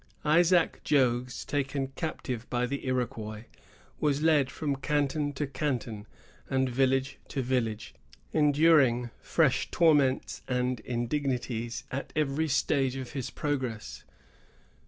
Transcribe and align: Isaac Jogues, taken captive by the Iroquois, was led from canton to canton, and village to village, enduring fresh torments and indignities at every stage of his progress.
Isaac 0.25 0.81
Jogues, 0.83 1.45
taken 1.45 1.89
captive 1.89 2.49
by 2.49 2.65
the 2.65 2.87
Iroquois, 2.87 3.43
was 3.99 4.23
led 4.23 4.49
from 4.49 4.77
canton 4.77 5.31
to 5.33 5.45
canton, 5.45 6.07
and 6.49 6.67
village 6.67 7.19
to 7.27 7.43
village, 7.43 7.93
enduring 8.33 9.11
fresh 9.19 9.69
torments 9.69 10.41
and 10.47 10.79
indignities 10.79 11.83
at 11.91 12.13
every 12.15 12.47
stage 12.47 12.95
of 12.95 13.11
his 13.11 13.29
progress. 13.29 14.03